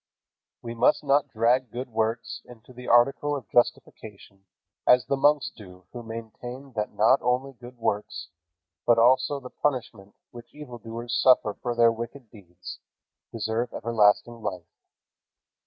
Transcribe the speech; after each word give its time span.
We 0.63 0.73
must 0.73 1.03
not 1.03 1.27
drag 1.27 1.69
good 1.69 1.87
works 1.89 2.41
into 2.45 2.73
the 2.73 2.87
article 2.87 3.35
of 3.35 3.47
justification 3.51 4.45
as 4.87 5.05
the 5.05 5.15
monks 5.15 5.51
do 5.55 5.85
who 5.93 6.01
maintain 6.01 6.73
that 6.73 6.91
not 6.95 7.21
only 7.21 7.53
good 7.53 7.77
works, 7.77 8.29
but 8.83 8.97
also 8.97 9.39
the 9.39 9.51
punishment 9.51 10.15
which 10.31 10.55
evildoers 10.55 11.13
suffer 11.13 11.53
for 11.61 11.75
their 11.75 11.91
wicked 11.91 12.31
deeds, 12.31 12.79
deserve 13.31 13.71
everlasting 13.73 14.41
life. 14.41 14.65